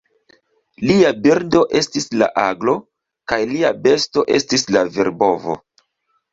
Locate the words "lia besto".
3.53-4.27